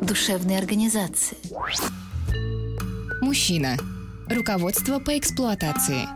[0.00, 1.36] душевной организации.
[3.20, 3.76] Мужчина.
[4.28, 6.08] Руководство по эксплуатации.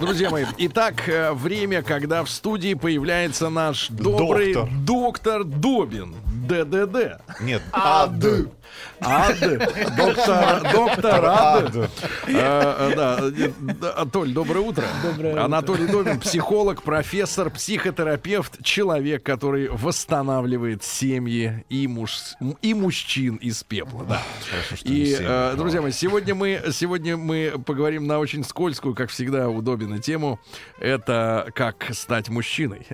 [0.00, 4.74] Друзья мои, итак, э, время, когда в студии появляется наш добрый Доктор.
[4.84, 6.14] доктор Добин.
[6.48, 7.20] ДДД.
[7.40, 8.12] Нет, Ад.
[9.00, 9.38] Ад.
[9.96, 11.76] Доктор, доктор Ад.
[11.76, 11.88] Э,
[12.26, 13.50] э, Да, э,
[13.96, 14.84] Анатоль, доброе утро.
[15.38, 24.04] Анатолий Добин, психолог, профессор, психотерапевт, человек, который восстанавливает семьи и, муж, и мужчин из пепла.
[24.08, 24.22] Да.
[24.50, 29.10] Хорошо, И, семьи, э, друзья мои, сегодня мы, сегодня мы поговорим на очень скользкую, как
[29.10, 30.40] всегда, удобную тему.
[30.78, 32.86] Это как стать мужчиной.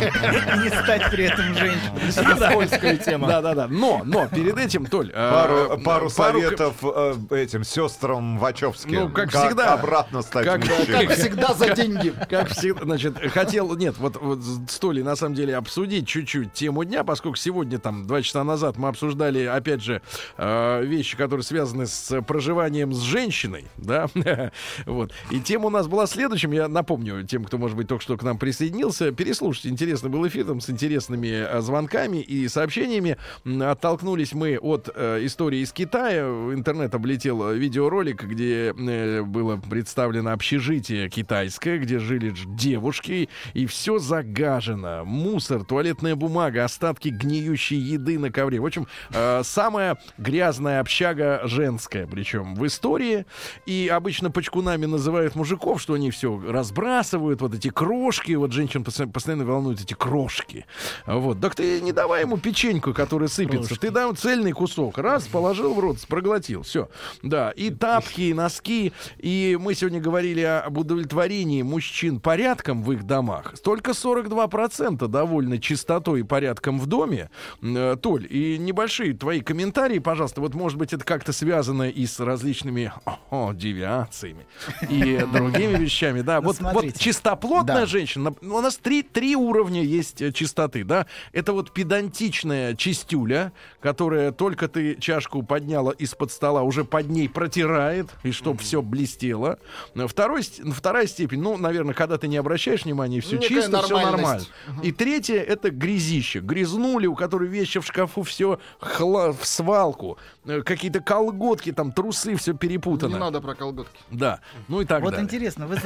[0.00, 2.00] Не стать при этом женщиной.
[2.08, 3.28] Это скользкая тема.
[3.28, 3.68] Да-да-да.
[3.68, 8.92] Но, но перед этим, Толь, э, Пару, э, пару к- советов э, этим сестрам Вачовским.
[8.94, 9.74] Ну, как всегда.
[9.74, 11.06] обратно стать Как- мужчиной.
[11.06, 12.14] как Всегда за деньги.
[12.28, 16.84] Как всегда, значит, хотел, нет, вот, вот с Толей, на самом деле, обсудить чуть-чуть тему
[16.84, 20.02] дня, поскольку сегодня, там, два часа назад мы обсуждали, опять же,
[20.38, 24.08] э, вещи, которые связаны с проживанием с женщиной, да,
[24.86, 25.12] вот.
[25.30, 28.22] И тема у нас была следующим, я напомню тем, кто, может быть, только что к
[28.22, 33.16] нам присоединился, переслушайте, интересный был эфир, там, с интересными э, звонками и сообщениями.
[33.60, 39.56] Оттолкнулись мы от э, истории из Китая, в интернет облетел э, видеоролик, где э, было
[39.56, 45.04] представлено общежитие китайское, где жили девушки, и все загажено.
[45.04, 48.60] Мусор, туалетная бумага, остатки гниющей еды на ковре.
[48.60, 53.26] В общем, э, самая грязная общага женская, причем в истории.
[53.66, 58.32] И обычно почкунами называют мужиков, что они все разбрасывают, вот эти крошки.
[58.32, 60.66] Вот женщин постоянно, постоянно волнуют эти крошки.
[61.06, 61.40] Вот.
[61.40, 63.78] Так ты не давай ему печеньку, которая сыпется.
[63.78, 64.96] Ты дай ему цельный кусок.
[64.96, 66.62] Раз, положил в рот, проглотил.
[66.62, 66.88] Все.
[67.22, 67.50] Да.
[67.50, 68.92] И тапки, и носки.
[69.18, 73.54] И мы сегодня говорили об удовлетворении мужчин порядком в их домах.
[73.62, 77.28] Только 42% довольны чистотой и порядком в доме.
[77.62, 80.40] Э, Толь, и небольшие твои комментарии, пожалуйста.
[80.40, 82.90] Вот, может быть, это как-то связано и с различными
[83.30, 84.46] о, девиациями
[84.88, 86.22] и другими вещами.
[86.22, 91.06] Да, вот, вот чистоплотная женщина, у нас три, три уровня есть э, чистоты, да.
[91.32, 98.08] Это вот педантичная чистюля, которая только ты чашку подняла из-под стола, уже под ней протирает,
[98.22, 99.58] и чтобы все блестело.
[100.06, 104.10] Второй, вторая степень, ну, наверное, когда ты не обращаешь внимания, все Некая чисто, все нормально.
[104.16, 104.50] нормальность.
[104.82, 106.40] И третье это грязище.
[106.40, 110.18] Грязнули, у которой вещи в шкафу все в свалку.
[110.44, 113.12] Э, Какие-то колготки, там трусы, все перепутано.
[113.14, 113.98] Не надо про колготки.
[114.10, 115.24] Да, ну и так Вот далее.
[115.24, 115.76] интересно, вы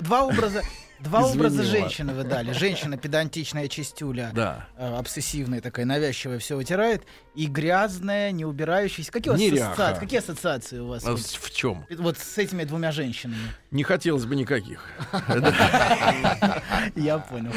[0.00, 0.62] два образа,
[1.00, 2.52] два Извини, образа женщины вы дали.
[2.52, 4.68] Женщина педантичная чистюля, Да.
[4.76, 7.02] э, обсессивная такая, навязчивая, все вытирает,
[7.34, 9.12] и грязная, не убирающаяся.
[9.12, 10.00] Какие у вас ассоциации?
[10.00, 11.04] Какие ассоциации у вас?
[11.06, 11.84] А вот, в чем?
[11.98, 13.38] вот с этими двумя женщинами.
[13.70, 14.84] Не хотелось бы никаких.
[16.96, 17.52] Я понял.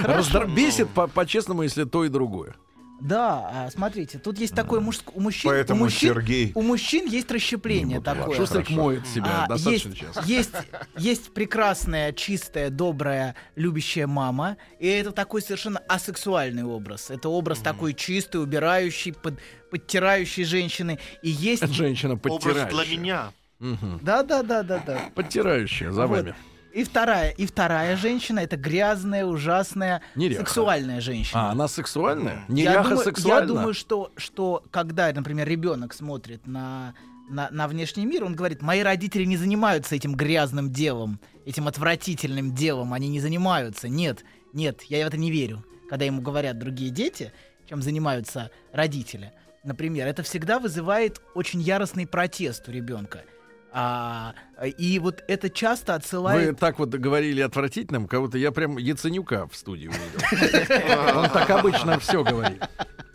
[0.55, 2.55] Бесит по- по-честному, если то и другое.
[2.99, 5.15] Да, а, смотрите, тут есть такое мужск...
[5.15, 5.49] у мужчин.
[5.49, 8.35] Поэтому у мужчин, Сергей- у мужчин есть расщепление такое.
[8.35, 10.23] Шустрик моет себя А, достаточно есть, часто.
[10.25, 10.51] есть,
[10.97, 14.57] есть прекрасная, чистая, добрая, любящая мама.
[14.79, 17.09] И это такой совершенно асексуальный образ.
[17.09, 19.39] Это образ такой чистый, убирающий, под,
[19.71, 20.99] подтирающий женщины.
[21.21, 21.65] И есть...
[21.67, 22.65] Женщина подтирающая.
[22.67, 23.31] Образ для меня.
[23.59, 23.99] Мгм.
[24.01, 24.99] Да, да, да, да, да.
[25.15, 26.17] Подтирающая за Вот.
[26.17, 26.35] вами.
[26.73, 30.41] И вторая, и вторая женщина это грязная, ужасная, Неряха.
[30.41, 31.49] сексуальная женщина.
[31.49, 32.45] А, она сексуальная?
[32.47, 33.41] Я Неряха думаю, сексуальна?
[33.41, 36.93] Я думаю, что, что когда, например, ребенок смотрит на,
[37.29, 42.53] на, на внешний мир, он говорит, мои родители не занимаются этим грязным делом, этим отвратительным
[42.53, 43.89] делом, они не занимаются.
[43.89, 45.65] Нет, нет, я в это не верю.
[45.89, 47.33] Когда ему говорят другие дети,
[47.67, 49.33] чем занимаются родители,
[49.63, 53.23] например, это всегда вызывает очень яростный протест у ребенка.
[53.71, 54.33] А,
[54.67, 56.59] и вот это часто Вы отсылает...
[56.59, 61.17] так вот говорили отвратительным, кого-то я прям Яценюка в студии увидел.
[61.19, 62.61] Он так обычно все говорит.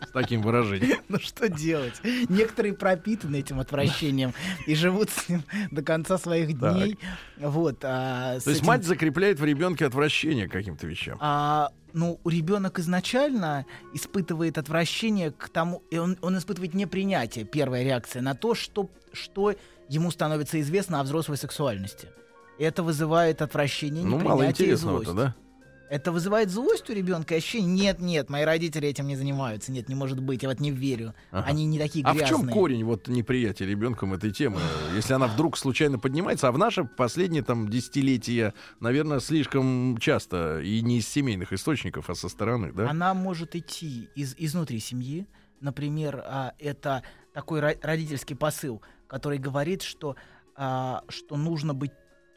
[0.06, 0.99] С таким выражением.
[1.08, 1.94] Ну что делать?
[2.29, 4.32] Некоторые пропитаны этим отвращением
[4.67, 6.75] и живут с ним до конца своих Так.
[6.75, 6.99] дней.
[7.38, 7.79] Вот.
[7.85, 11.19] а, То есть этим- мать закрепляет в ребенке отвращение к каким-то вещам.
[11.20, 18.20] А, ну, ребенок изначально испытывает отвращение к тому, и он, он испытывает непринятие, первая реакция
[18.23, 19.55] на то, что, что
[19.88, 22.09] ему становится известно о взрослой сексуальности.
[22.59, 25.35] Это вызывает отвращение, Ну, мало интересного-то, да?
[25.91, 29.95] Это вызывает злость у ребенка ощущение, нет, нет, мои родители этим не занимаются, нет, не
[29.95, 31.47] может быть, я вот не верю, Ага.
[31.47, 32.27] они не такие А грязные.
[32.27, 34.61] в чем корень вот неприятия ребенком этой темы?
[34.97, 40.81] Если она вдруг случайно поднимается, а в наше последние там десятилетия, наверное, слишком часто и
[40.81, 42.89] не из семейных источников, а со стороны, да?
[42.89, 45.27] Она может идти из, изнутри семьи.
[45.61, 47.03] Например, а, это
[47.35, 50.17] такой ро- родительский посыл, который говорит, что,
[50.56, 51.93] а, что нужно быть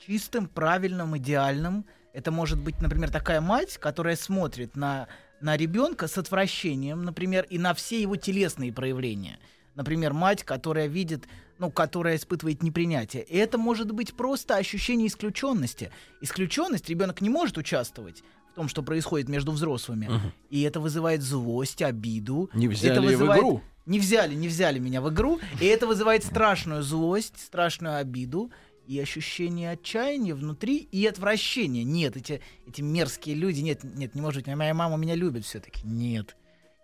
[0.05, 1.85] чистым, правильным, идеальным.
[2.13, 5.07] Это может быть, например, такая мать, которая смотрит на,
[5.41, 9.39] на ребенка с отвращением, например, и на все его телесные проявления.
[9.75, 11.27] Например, мать, которая видит,
[11.59, 13.23] ну, которая испытывает непринятие.
[13.23, 15.91] И это может быть просто ощущение исключенности.
[16.21, 18.23] Исключенность ребенок не может участвовать
[18.57, 20.09] том, что происходит между взрослыми.
[20.49, 22.49] И это вызывает злость, обиду.
[22.53, 23.41] Не взяли это в вызывает...
[23.41, 23.61] игру.
[23.85, 25.39] Не взяли, не взяли меня в игру.
[25.61, 28.51] И это вызывает страшную злость, страшную обиду
[28.85, 31.83] и ощущение отчаяния внутри и отвращения.
[31.83, 35.85] Нет, эти, эти мерзкие люди, нет, нет, не может быть, моя мама меня любит все-таки.
[35.85, 36.35] Нет.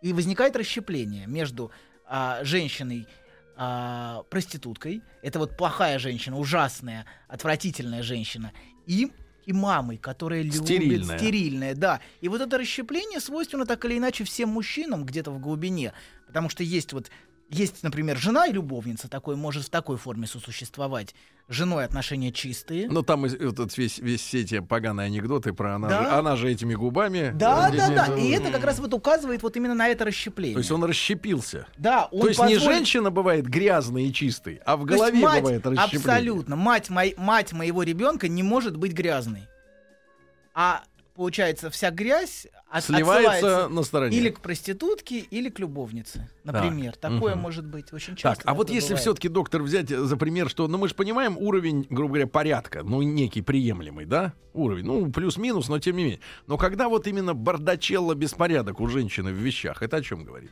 [0.01, 1.71] И возникает расщепление между
[2.05, 3.07] а, женщиной,
[3.55, 8.51] а, проституткой, это вот плохая женщина, ужасная, отвратительная женщина,
[8.85, 9.11] и,
[9.45, 11.17] и мамой, которая любит, Стерильная.
[11.17, 11.99] стерильная, да.
[12.21, 15.93] И вот это расщепление свойственно так или иначе всем мужчинам где-то в глубине,
[16.27, 17.09] потому что есть вот
[17.53, 21.15] есть, например, жена и любовница, такой может в такой форме сосуществовать.
[21.50, 22.88] Женой отношения чистые.
[22.89, 26.03] Ну, там вот весь, весь все эти поганые анекдоты про она, Да.
[26.03, 27.31] же, она же этими губами.
[27.35, 28.07] Да, э, да, э, да.
[28.17, 30.53] э, И это как раз вот указывает вот именно на это расщепление.
[30.55, 31.67] То есть он расщепился.
[31.77, 35.41] да, он То есть не позволит- женщина бывает грязной и чистой, а в голове мать,
[35.41, 35.97] бывает расщепление.
[36.00, 36.55] Абсолютно.
[36.55, 39.44] Мать, мой- мать моего ребенка не может быть грязной.
[40.53, 40.83] А
[41.15, 44.17] получается, вся грязь от- Сливается отсылается на стороне.
[44.17, 46.95] или к проститутке, или к любовнице, например.
[46.95, 47.41] Такое мгм.
[47.43, 48.49] может быть очень Так, часто.
[48.49, 52.13] а вот если все-таки, доктор, взять за пример, что, ну, мы же понимаем уровень, грубо
[52.15, 56.19] говоря, порядка, ну, некий приемлемый, да, уровень, ну, плюс-минус, но тем не менее.
[56.47, 60.49] Но когда вот именно бардачелло беспорядок у женщины в вещах, это о чем говорит?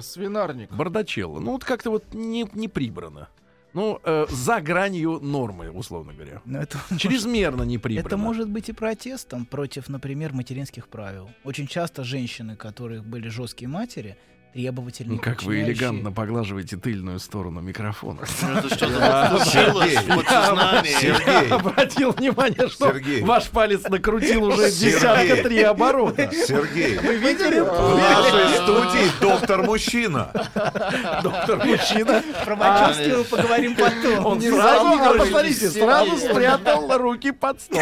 [0.00, 0.72] Свинарник.
[0.72, 3.28] Бардачелло, ну, вот как-то вот не, не прибрано.
[3.74, 6.40] Ну, э, за гранью нормы, условно говоря.
[6.44, 8.06] Ну, это, Чрезмерно не прибрано.
[8.06, 11.28] это может быть и протестом против, например, материнских правил.
[11.42, 14.16] Очень часто женщины, которых были жесткие матери,
[14.54, 15.16] требовательные.
[15.16, 18.24] Ну, Как вы элегантно поглаживаете тыльную сторону микрофона.
[18.24, 20.94] Что-то случилось Сергей.
[21.00, 23.22] Сергей, Обратил внимание, что Сергей.
[23.22, 24.92] ваш палец накрутил уже Сергей.
[24.94, 26.30] десятка три оборота.
[26.32, 27.60] Сергей, Вы видели?
[27.60, 30.30] в нашей студии доктор-мужчина.
[31.22, 32.22] Доктор мужчина.
[32.44, 34.26] Про Вачовского мы поговорим потом.
[34.26, 37.80] Он Не сразу, а посмотрите, сразу спрятал руки под стол.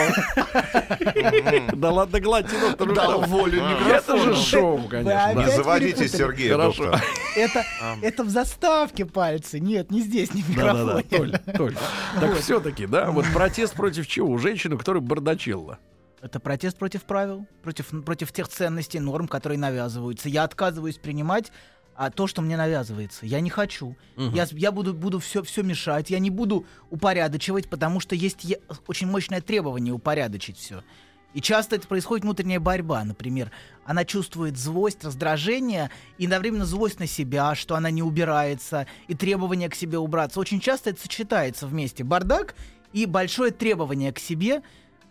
[1.75, 2.95] Да ладно, гладьте доктор.
[2.95, 5.35] Дал волю Это же шоу, конечно.
[5.35, 6.62] Не заводите перепутали.
[6.71, 6.99] Хорошо.
[7.37, 7.65] Это,
[8.03, 9.59] это в заставке пальцы.
[9.61, 11.03] Нет, не здесь, не в микрофоне.
[11.05, 11.77] Толь, Толь.
[12.21, 14.29] Так все-таки, да, вот протест против чего?
[14.31, 15.79] У женщины, которая бардачилла.
[16.21, 20.29] Это протест против правил, против, против тех ценностей, норм, которые навязываются.
[20.29, 21.51] Я отказываюсь принимать
[21.97, 23.27] а, то, что мне навязывается.
[23.27, 23.97] Я не хочу.
[24.17, 26.11] Я, с- я буду, буду все, все мешать.
[26.11, 28.47] Я не буду упорядочивать, потому что есть
[28.87, 30.85] очень мощное требование упорядочить все.
[31.35, 33.03] И часто это происходит внутренняя борьба.
[33.05, 33.51] Например,
[33.85, 39.69] она чувствует злость, раздражение и одновременно злость на себя, что она не убирается, и требование
[39.69, 40.41] к себе убраться.
[40.41, 42.05] Очень часто это сочетается вместе.
[42.05, 42.55] Бардак
[42.93, 44.63] и большое требование к себе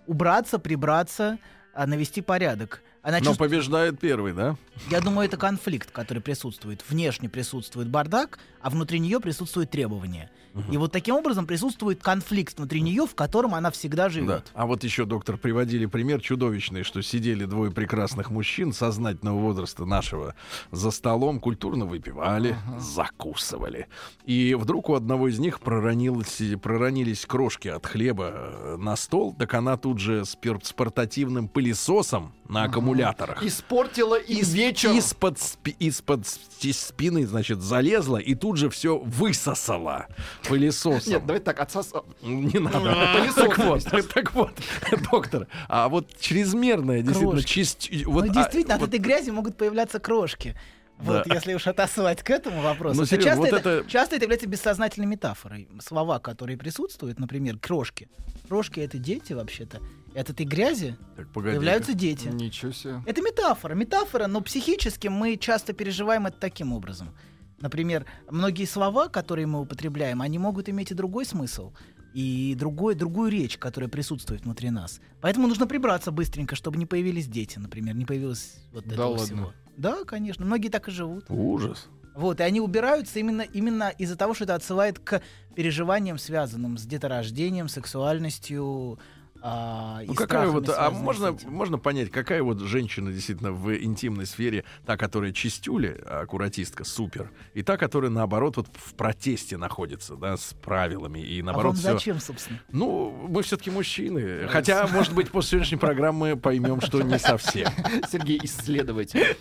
[0.06, 1.40] убраться, прибраться,
[1.74, 2.84] а, навести порядок.
[3.02, 4.56] Она Но чувствует- побеждает первый, да?
[4.92, 6.84] Я думаю, это конфликт, который присутствует.
[6.88, 10.30] Внешне присутствует бардак, а внутри нее присутствует требование.
[10.72, 14.10] И вот таким образом присутствует конфликт внутри нее, в котором она всегда Да.
[14.10, 14.52] живет.
[14.54, 20.36] А вот еще, доктор, приводили пример чудовищный, что сидели двое прекрасных мужчин сознательного возраста нашего
[20.72, 23.88] за столом, культурно выпивали, закусывали.
[24.26, 29.54] И вдруг у одного из них проронилось, проронились крошки от хлеба э, на стол, так
[29.54, 33.44] она тут же с, пер- с портативным пылесосом на аккумуляторах.
[33.44, 34.92] Испортила им Из- вечер.
[34.92, 40.08] Из-под, спи- из-под спи- спины, значит, залезла и тут же все высосала
[40.48, 41.14] пылесосом.
[41.14, 41.94] Нет, давайте так, отсос...
[42.22, 43.34] Не надо.
[43.36, 43.84] Так вот,
[44.14, 44.52] так вот,
[45.12, 47.48] доктор, а вот чрезмерная, действительно, Крошки.
[47.48, 47.88] чист...
[47.92, 50.56] Ну, вот, а, действительно, от вот- этой грязи могут появляться крошки.
[50.98, 51.34] Вот, Да.
[51.36, 52.96] если уж отосылать к этому вопросу.
[53.00, 55.68] Ну, то серьезно, часто, вот это, это- часто это является бессознательной метафорой.
[55.84, 58.08] Слова, которые присутствуют, например, крошки.
[58.48, 59.80] Крошки— это дети, вообще-то.
[60.14, 62.28] И от этой грязи Так, появляются дети.
[62.28, 63.02] Ничего себе.
[63.08, 67.16] Это метафора, метафора, но психически мы часто переживаем это таким образом.
[67.62, 71.74] Например, многие слова, которые мы употребляем, они могут иметь и другой смысл,
[72.14, 75.00] и другой, другую речь, которая присутствует внутри нас.
[75.22, 79.26] Поэтому нужно прибраться быстренько, чтобы не появились дети, например, не появилось вот Да этого ладно?
[79.26, 79.54] всего.
[79.78, 81.26] Да, конечно, многие так и живут.
[81.30, 81.88] Ужас.
[82.14, 85.22] Вот, и они убираются именно, именно из-за того, что это отсылает к
[85.56, 89.00] переживаниям, связанным с деторождением, сексуальностью,
[89.42, 94.64] а, Ну какая вот, а можно, можно понять, какая вот женщина действительно в интимной сфере,
[94.86, 100.54] та, которая чистюля, аккуратистка, супер, и та, которая наоборот вот в протесте находится, да, с
[100.62, 102.60] правилами и А наоборот вам всё- зачем, собственно?
[102.72, 104.48] Ну, мы все-таки мужчины.
[104.48, 107.70] Хотя, может быть, после сегодняшней программы поймем, что не совсем.
[108.12, 109.36] Сергей, исследователь.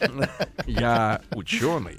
[0.66, 1.98] Я ученый.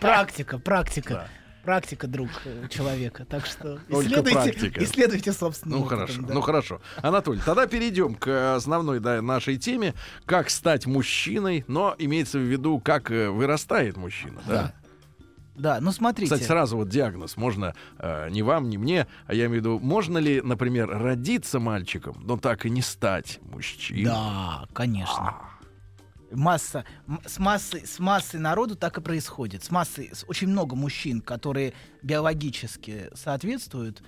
[0.00, 1.28] Практика, практика.
[1.64, 3.24] Практика, друг э, человека.
[3.24, 4.84] Так что исследуйте, практика.
[4.84, 5.76] исследуйте собственно.
[5.76, 6.80] Ну хорошо, ну хорошо.
[6.96, 9.94] Анатолий, тогда перейдем к основной да, нашей теме.
[10.24, 14.40] Как стать мужчиной, но имеется в виду, как э, вырастает мужчина.
[14.46, 14.74] Да.
[15.54, 16.32] Да, ну смотрите.
[16.32, 17.36] Кстати, сразу вот диагноз.
[17.36, 21.60] Можно э, не вам, не мне, а я имею в виду, можно ли, например, родиться
[21.60, 24.04] мальчиком, но так и не стать мужчиной?
[24.04, 25.36] Да, конечно.
[26.32, 26.84] Масса,
[27.26, 29.64] с массой, с массой народу так и происходит.
[29.64, 34.02] С массой, с очень много мужчин, которые биологически соответствуют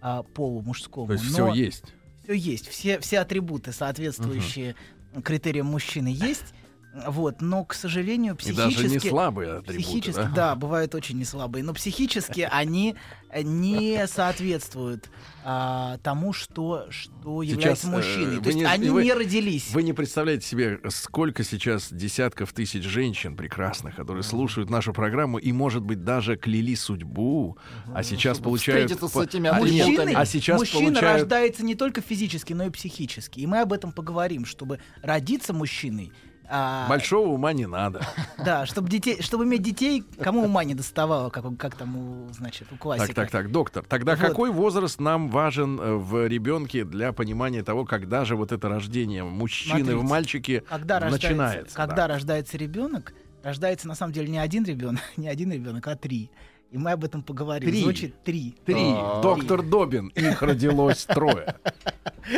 [0.00, 1.08] а, полу мужскому.
[1.08, 1.84] То есть все есть.
[2.24, 4.76] Все есть, все, все атрибуты, соответствующие
[5.24, 6.54] критериям мужчины, есть.
[6.92, 8.82] Вот, но, к сожалению, И психически...
[8.82, 9.78] даже не слабые атрибуты.
[9.78, 10.32] Психически, да?
[10.34, 10.54] да?
[10.56, 12.96] бывают очень не слабые, но психически они
[13.44, 15.08] не соответствуют
[15.44, 18.40] а, тому, что, что является э, мужчиной.
[18.40, 19.70] То есть не- они вы- не родились.
[19.72, 25.52] Вы не представляете себе, сколько сейчас десятков тысяч женщин прекрасных, которые слушают нашу программу и,
[25.52, 27.56] может быть, даже кляли судьбу,
[27.94, 28.90] а сейчас Чтобы получают...
[28.90, 30.14] встретиться с по- этими а, нет, атрибутами.
[30.14, 31.20] а сейчас мужчина получают...
[31.22, 33.38] рождается не только физически, но и психически.
[33.38, 36.12] И мы об этом поговорим, чтобы родиться мужчиной.
[36.50, 38.00] А, Большого ума не надо.
[38.44, 42.68] Да, чтобы детей, чтобы иметь детей, кому ума не доставало, как, как там у, значит,
[42.72, 43.08] у классика.
[43.08, 43.84] Так, так, так, доктор.
[43.84, 44.20] Тогда Вот.
[44.20, 49.24] какой возраст нам важен э, в ребенке для понимания того, когда же вот это рождение
[49.24, 51.76] мужчины Смотрите, в мальчике когда начинается?
[51.76, 52.06] когда да.
[52.08, 56.30] рождается ребенок, рождается на самом деле не один ребенок, не один ребенок, а три.
[56.70, 57.68] И мы об этом поговорим.
[57.68, 57.82] Три?
[57.82, 58.54] Звучит три.
[58.64, 58.76] Три.
[58.78, 59.20] А.
[59.22, 60.08] Доктор Добин.
[60.08, 61.56] Их родилось трое.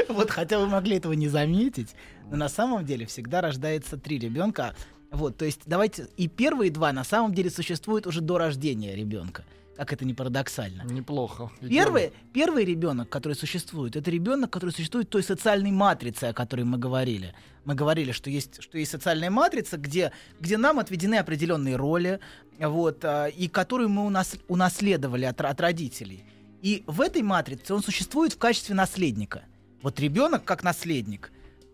[0.08, 1.94] Вот хотя вы могли этого не заметить,
[2.30, 4.74] но на самом деле всегда рождается три ребенка.
[5.10, 9.44] Вот, то есть давайте и первые два на самом деле существуют уже до рождения ребенка.
[9.76, 10.82] Как это не парадоксально.
[10.82, 11.50] Неплохо.
[11.60, 16.78] Первый, первый ребенок, который существует, это ребенок, который существует той социальной матрице, о которой мы
[16.78, 17.34] говорили.
[17.64, 22.20] Мы говорили, что есть, что есть социальная матрица, где, где нам отведены определенные роли,
[22.58, 26.24] вот, а, и которую мы унас- унаследовали от, от родителей.
[26.60, 29.42] И в этой матрице он существует в качестве наследника.
[29.80, 31.32] Вот ребенок как наследник,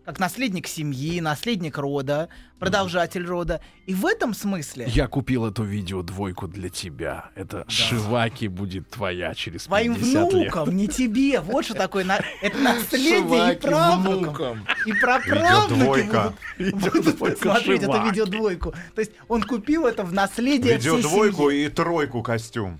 [0.09, 3.61] как наследник семьи, наследник рода, продолжатель рода.
[3.85, 7.29] И в этом смысле Я купил эту видео двойку для тебя.
[7.35, 10.33] Это Шиваки будет твоя через твоим 50 лет.
[10.33, 11.41] внукам, не тебе.
[11.41, 12.05] Вот что такое.
[12.05, 14.23] на- Это наследие и правнукам.
[14.23, 14.67] внукам.
[14.87, 16.33] И праправнуки
[16.71, 18.73] будут, будут смотреть эту видеодвойку.
[18.95, 22.79] То есть он купил это в наследие Видеодвойку и тройку костюм.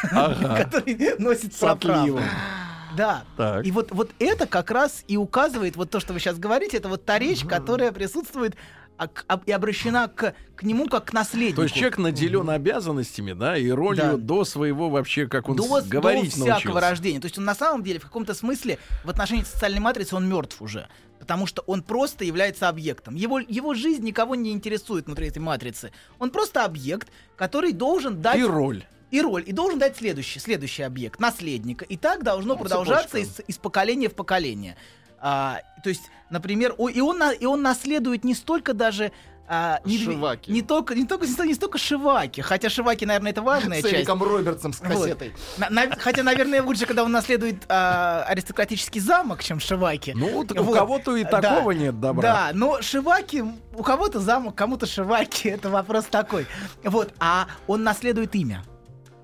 [0.10, 2.24] который носит С отливом.
[2.96, 3.24] Да.
[3.36, 3.66] Так.
[3.66, 6.88] И вот, вот это как раз и указывает, вот то, что вы сейчас говорите, это
[6.88, 8.56] вот та речь, которая присутствует
[8.98, 11.56] а, а- и обращена к, к нему как к наследнику.
[11.56, 13.74] То есть человек наделен обязанностями, да, и Да.
[13.76, 16.80] ролью до своего вообще, как он до, с- говорить до всякого научился.
[16.80, 17.20] рождения.
[17.20, 20.60] То есть он на самом деле в каком-то смысле в отношении социальной матрицы он мертв
[20.60, 20.86] уже.
[21.18, 23.14] Потому что он просто является объектом.
[23.14, 25.92] Его, его жизнь никого не интересует внутри этой матрицы.
[26.18, 28.38] Он просто объект, который должен дать...
[28.38, 28.84] И роль.
[29.10, 29.42] И роль.
[29.46, 31.84] И должен дать следующий, следующий объект, наследника.
[31.84, 34.76] И так должно продолжаться из, из поколения в поколение.
[35.20, 39.12] А, то есть, например, о- и, он, на- и он наследует не столько даже...
[39.48, 40.50] а, не, Шиваки.
[40.50, 43.94] не только не только не столько шиваки, хотя шиваки, наверное, это важная С часть.
[43.94, 44.88] Эриком Робертсом с Вот.
[44.88, 45.32] кассетой.
[45.58, 50.12] На- на- хотя, наверное, лучше, когда он наследует а, аристократический замок, чем Шиваки.
[50.16, 50.74] Ну, вот у Вот.
[50.78, 51.40] кого-то и Да.
[51.42, 52.22] такого нет добра.
[52.22, 56.46] Да, но Шиваки, у кого-то замок, кому-то Шиваки, это вопрос такой.
[56.84, 58.62] Вот, а он наследует имя.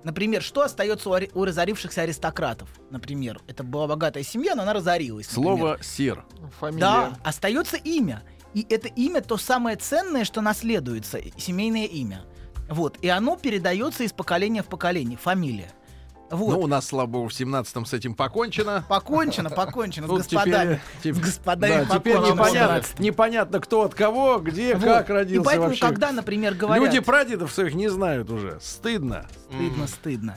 [0.07, 2.69] Например, что остается у, ари- у разорившихся аристократов?
[2.93, 5.27] Например, это была богатая семья, но она разорилась.
[5.27, 5.59] например.
[5.59, 6.25] Слово «сер».
[6.61, 6.81] Фамилия.
[6.81, 8.23] Да, остается имя.
[8.55, 12.23] И это имя то самое ценное, что наследуется, семейное имя.
[12.71, 15.73] Вот, и оно передается из поколения в поколение, фамилия.
[16.31, 16.51] Вот.
[16.55, 18.85] Ну, у нас, слава богу, в 17-м с этим покончено.
[18.89, 20.81] Покончено, покончено Тут с господами.
[20.99, 24.83] теперь- с господами Да, теперь непонятно, непонятно, кто от кого, где, Вот.
[24.85, 25.87] как И родился поэтому, вообще.
[25.87, 26.85] когда, например, говорят...
[26.85, 28.59] Люди прадедов своих не знают уже.
[28.61, 29.27] Стыдно.
[29.49, 30.37] Стыдно, стыдно.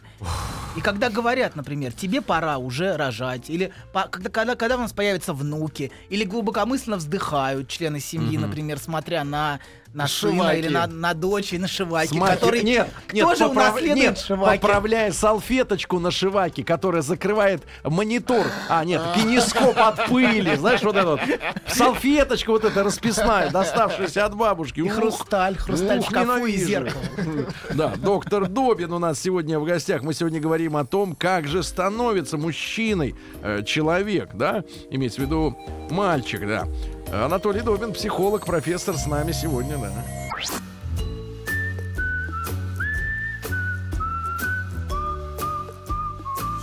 [0.77, 4.93] И когда говорят, например, тебе пора уже рожать, или по- когда, когда, когда у нас
[4.93, 9.59] появятся внуки, или глубокомысленно вздыхают члены семьи, например, смотря на
[9.93, 13.45] на сына или на, на дочь и на шиваки, С маки- который нет, нет, тоже
[13.45, 14.59] поправ- унаследует нет, шиваки.
[14.61, 18.45] поправляя салфеточку на шиваке, которая закрывает монитор.
[18.69, 20.55] А, нет, кинескоп от пыли.
[20.55, 21.21] Знаешь, вот это вот.
[21.67, 24.79] Салфеточка вот эта расписная, доставшаяся от бабушки.
[24.79, 27.01] И Ух, хрусталь, хрусталь в ух, шкафу и зеркало.
[27.73, 30.03] Да, доктор Добин у нас сегодня в гостях.
[30.03, 34.63] Мы сегодня говорим о том, как же становится мужчиной э, человек, да?
[34.91, 35.57] Имеется в виду
[35.89, 36.67] мальчик, да.
[37.11, 39.91] Анатолий Добин, психолог, профессор с нами сегодня, да.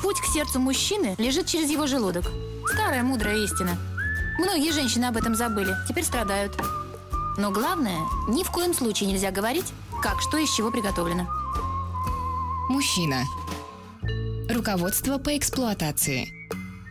[0.02, 2.24] Путь к сердцу мужчины лежит через его желудок.
[2.72, 3.76] Старая мудрая истина.
[4.38, 6.56] Многие женщины об этом забыли, теперь страдают.
[7.38, 7.98] Но главное,
[8.28, 11.26] ни в коем случае нельзя говорить, как что из чего приготовлено.
[12.68, 13.24] Мужчина.
[14.48, 16.32] Руководство по эксплуатации.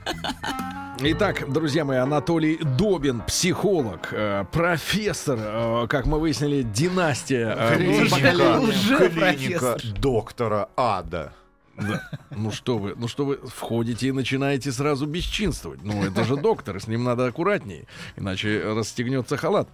[1.00, 7.54] Итак, друзья мои, Анатолий Добин, психолог, э, профессор, э, как мы выяснили, династия.
[7.58, 9.82] э, Клиника, Уже клиника профессор.
[10.00, 11.34] доктора Ада.
[11.78, 12.10] Да.
[12.32, 15.84] Ну что вы, ну что вы входите и начинаете сразу бесчинствовать.
[15.84, 19.68] Ну это же доктор, с ним надо аккуратнее, иначе расстегнется халат.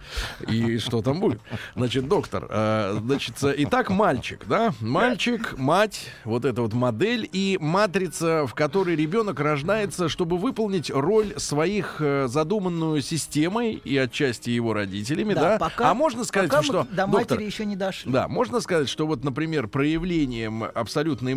[0.48, 1.40] И что там будет?
[1.76, 4.72] Значит, доктор, э, значит, итак, мальчик, да?
[4.80, 11.34] Мальчик, мать, вот эта вот модель и матрица, в которой ребенок рождается, чтобы выполнить роль
[11.38, 15.58] своих э, задуманную системой и отчасти его родителями, да?
[15.58, 18.10] пока- а можно сказать, пока мы что до доктор, матери еще не дошли.
[18.12, 21.34] да, можно сказать, что вот, например, проявлением абсолютной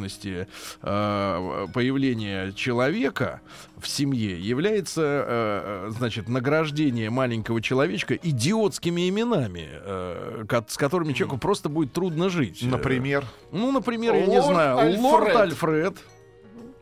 [0.00, 0.46] матричности
[0.82, 3.40] э, появления человека
[3.78, 11.38] в семье является, э, э, значит, награждение маленького человечка идиотскими именами, э, с которыми человеку
[11.38, 12.62] просто будет трудно жить.
[12.62, 15.00] Например, Ну, например, я не знаю, Альфред.
[15.00, 15.94] лорд Альфред.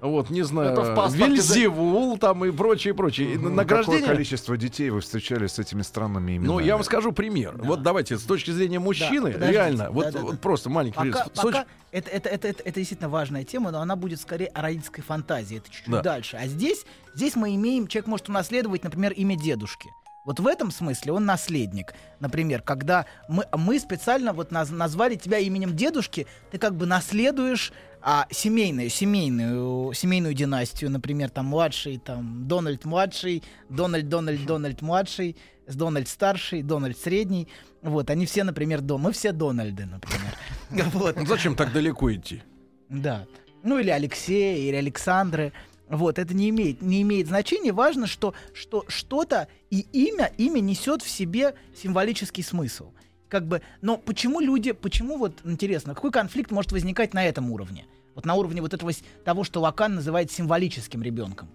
[0.01, 3.35] Вот, не знаю, Это в паспорте Вильзевул там и прочее, прочее.
[3.35, 6.47] Какое Награждение количество детей вы встречались с этими странными именами?
[6.47, 7.57] ну, я вам скажу пример.
[7.59, 9.53] Вот давайте, с точки зрения мужчины, подождите.
[9.53, 10.25] реально, вот, Да-да-да.
[10.25, 11.31] вот просто маленький Пока, пример.
[11.35, 14.63] Пока точ- это, это, это, это, это действительно важная тема, но она будет скорее о
[14.63, 15.57] родительской фантазии.
[15.59, 16.03] Это чуть-чуть Да.
[16.03, 16.37] дальше.
[16.41, 16.85] А здесь,
[17.17, 19.91] здесь мы имеем, человек может унаследовать, например, имя дедушки.
[20.25, 21.95] Вот в этом смысле он наследник.
[22.21, 27.73] Например, когда мы, мы специально вот наз- назвали тебя именем дедушки, ты как бы наследуешь
[28.01, 35.37] а, семейную, семейную, семейную династию, например, там младший, там Дональд младший, Дональд, Дональд, Дональд младший,
[35.67, 37.49] с Дональд старший, Дональд средний.
[37.83, 39.03] Вот, они все, например, дом.
[39.03, 40.37] Мы все Дональды, например.
[40.93, 41.17] Вот.
[41.21, 42.43] Ну, Зачем так далеко идти?
[42.89, 43.27] Да.
[43.63, 45.53] Ну или Алексей, или Александры.
[45.89, 47.73] Вот, это не имеет, не имеет значения.
[47.73, 52.93] Важно, что, что что-то и имя, имя несет в себе символический смысл.
[53.29, 57.87] Как бы, но почему люди, почему вот, интересно, какой конфликт может возникать на этом уровне?
[58.15, 58.91] Вот на уровне вот этого,
[59.25, 61.49] того, что Лакан называет символическим ребенком.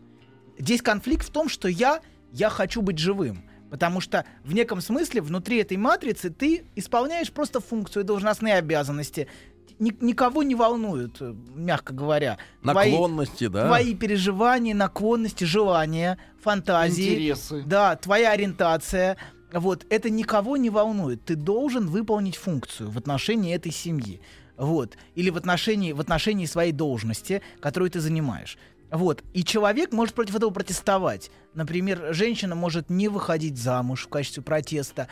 [0.57, 1.99] Здесь конфликт в том, что я,
[2.31, 3.43] я хочу быть живым.
[3.69, 9.27] Потому что в неком смысле внутри этой матрицы ты исполняешь просто функцию, должностные обязанности.
[9.79, 12.37] Ни- никого не волнуют, э, мягко говоря.
[12.61, 13.65] Твои- Наклонности, да?
[13.65, 17.13] Твои переживания, наклонности, желания, фантазии.
[17.15, 17.63] Интересы.
[17.65, 19.17] Да, твоя ориентация.
[19.53, 21.25] Вот, это никого не волнует.
[21.25, 24.19] Ты должен выполнить функцию в отношении этой семьи.
[24.57, 24.97] Вот.
[25.13, 28.57] Или в отношении, в отношении своей должности, которую ты занимаешь.
[28.89, 29.23] Вот.
[29.33, 31.29] И человек может против этого протестовать.
[31.53, 35.07] Например, женщина может не выходить замуж в качестве протеста.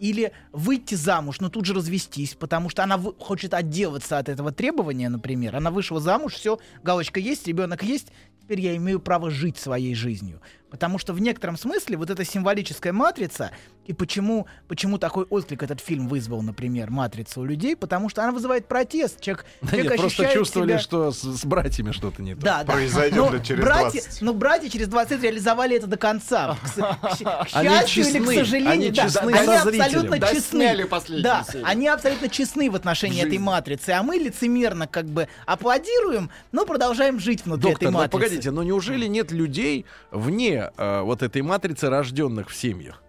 [0.00, 5.08] Или выйти замуж, но тут же развестись, потому что она хочет отделаться от этого требования,
[5.08, 5.56] например.
[5.56, 8.08] Она вышла замуж, все, галочка есть, ребенок есть,
[8.42, 10.42] теперь я имею право жить своей жизнью.
[10.76, 13.50] Потому что в некотором смысле вот эта символическая матрица,
[13.86, 18.32] и почему, почему такой отклик этот фильм вызвал, например, матрицу у людей, потому что она
[18.32, 19.20] вызывает протест.
[19.22, 22.42] Человек, Да человек нет, просто чувствовали, себя- что с, с братьями что-то не то.
[22.42, 22.72] да, да.
[22.74, 24.22] Произойдет но ли через братья, 20?
[24.22, 26.58] Но братья через 20 лет реализовали это до конца.
[26.62, 29.82] К, к к Они счастью или честны, к сожалению, они да, честны они со зрителем.
[29.82, 31.22] абсолютно Да, честны.
[31.22, 31.66] Да, серию.
[31.66, 37.18] они абсолютно честны в отношении этой матрицы, а мы лицемерно как бы аплодируем, но продолжаем
[37.18, 38.10] жить внутри Доктор, этой ну матрицы.
[38.12, 43.02] погодите, но неужели нет людей вне э, вот этой матрицы, рожденных в семьях?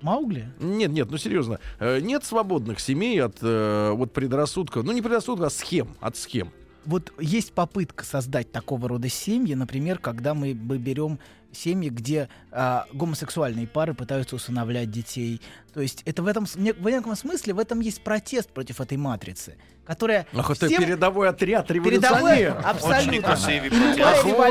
[0.00, 0.48] Маугли?
[0.60, 5.46] Нет, нет, ну серьезно, э, нет свободных семей от э, вот предрассудка, ну не предрассудка,
[5.46, 6.52] а схем, от схем.
[6.84, 11.18] Вот есть попытка создать такого рода семьи, например, когда мы берем
[11.58, 15.40] семьи, где а, гомосексуальные пары пытаются усыновлять детей.
[15.74, 16.56] То есть это в этом в
[16.88, 21.68] неком смысле в этом есть протест против этой матрицы, которая Ах, это всем- передовой отряд
[21.68, 21.92] передовой
[22.38, 22.66] революционеров.
[22.66, 23.12] абсолютно.
[23.12, 24.18] Очень красивый протест.
[24.20, 24.48] Что?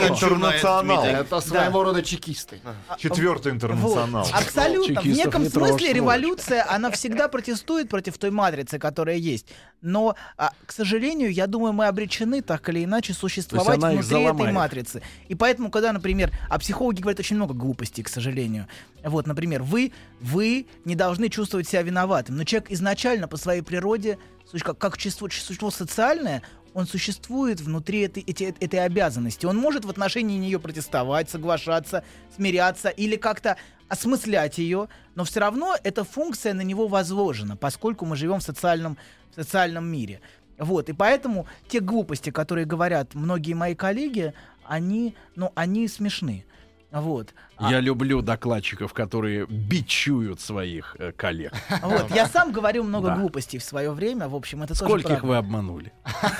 [0.00, 1.04] интернационал.
[1.04, 2.60] Это своего рода чекисты.
[2.98, 4.24] Четвертый интернационал.
[4.24, 5.00] Вот, абсолютно.
[5.00, 5.94] В неком не смысле сволочь.
[5.94, 9.46] революция, она всегда протестует против той матрицы, которая есть.
[9.82, 15.02] Но, а, к сожалению, я думаю, мы обречены так или иначе существовать внутри этой матрицы.
[15.28, 18.66] И поэтому, когда, например, а психологи говорят очень много глупостей, к сожалению.
[19.02, 22.36] Вот, например, вы, вы не должны чувствовать себя виноватым.
[22.36, 24.18] Но человек изначально по своей природе,
[24.60, 26.42] как, как существо, существо социальное,
[26.74, 29.46] он существует внутри этой, эти- этой обязанности.
[29.46, 32.04] Он может в отношении нее протестовать, соглашаться,
[32.36, 33.56] смиряться или как-то
[33.88, 38.96] осмыслять ее, но все равно эта функция на него возложена, поскольку мы живем в социальном,
[39.32, 40.20] в социальном мире.
[40.58, 46.44] Вот, и поэтому те глупости, которые говорят многие мои коллеги, они, ну, они смешны.
[46.92, 47.28] Вот.
[47.56, 51.52] А- Я люблю докладчиков, которые бичуют своих э, коллег.
[51.82, 53.16] Вот, я сам говорил много Да.
[53.16, 55.26] глупостей в свое время, в общем, это тоже Скольких правда.
[55.26, 55.92] вы обманули?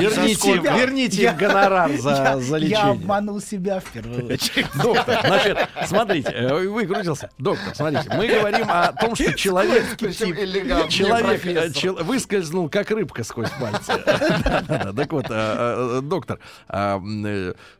[0.00, 2.90] Верните, верните Я- гонорар за, я, за я лечение.
[2.92, 4.66] обманул себя в первую очередь.
[4.82, 7.30] Доктор, значит, смотрите, э, выкрутился.
[7.38, 13.50] Доктор, смотрите, мы говорим о том, что человек, элегантный человек э, выскользнул как рыбка сквозь
[13.50, 13.92] пальцы.
[14.06, 14.92] Да-да-да.
[14.92, 17.00] Так вот, э, доктор, а,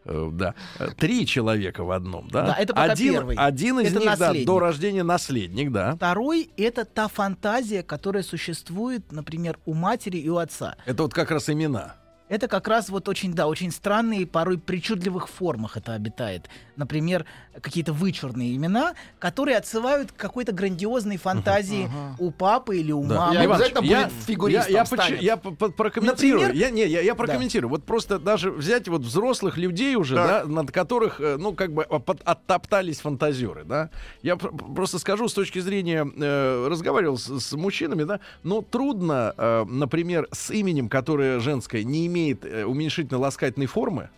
[0.05, 0.55] да,
[0.99, 2.47] три человека в одном, да?
[2.47, 3.37] Да, это пока один, первый.
[3.37, 4.47] один из Это них, да, наследник.
[4.47, 5.95] до рождения наследник, да.
[5.97, 10.77] Второй— это та фантазия, которая существует, например, у матери и у отца.
[10.87, 11.97] Это вот как раз имена.
[12.29, 16.49] Это как раз вот очень, да, очень странные, порой причудливых формах это обитает.
[16.77, 17.27] Например,
[17.61, 23.17] какие-то вычурные имена, которые отсылают к какой-то грандиозной фантазии у папы или у Да.
[23.17, 23.35] мамы.
[23.35, 25.23] Я Иваныч, обязательно я, будет фигуристом я, я, станет.
[25.23, 26.43] я прокомментирую.
[26.49, 26.53] Например?
[26.69, 27.71] Я, не, я, я прокомментирую.
[27.71, 31.85] Вот просто даже взять вот взрослых людей уже, да, над которых, э, ну, как бы
[31.85, 33.91] под- оттоптались фантазеры, да.
[34.23, 39.35] Я пр- просто скажу с точки зрения, э, разговаривал с, с мужчинами, да, но трудно,
[39.37, 44.11] э, например, с именем, которое женское, не имеет э, уменьшительно-ласкательной формы,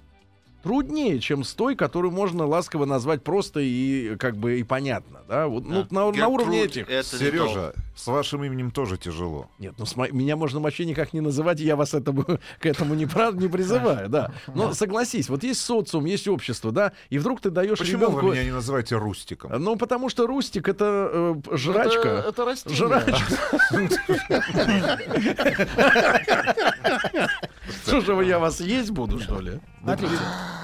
[0.62, 5.48] труднее, чем с той, которую можно ласково назвать просто и как бы и понятно, да,
[5.48, 6.87] вот ну, на, на уровне этих.
[7.05, 9.51] Сережа, с вашим именем тоже тяжело.
[9.59, 12.25] Нет, ну с мо- меня можно вообще никак не называть, и я вас этому,
[12.61, 14.33] к этому не, прав- не призываю, да.
[14.55, 18.27] Но согласись, вот есть социум, есть общество, да, и вдруг ты даешь Почему ребенку...
[18.27, 19.53] вы меня не называете Рустиком?
[19.62, 22.09] Ну, потому что рустик это э, жрачка.
[22.09, 22.77] Это, это растение.
[22.77, 23.16] Жрачка.
[27.87, 29.61] Что же я вас есть буду, что ли?
[29.82, 30.14] Смотрите,